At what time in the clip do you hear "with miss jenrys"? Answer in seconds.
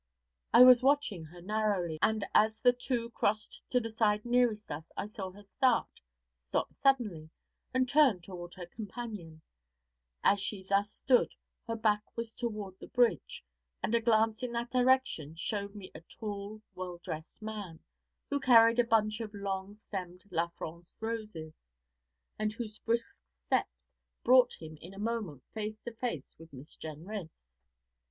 26.39-27.29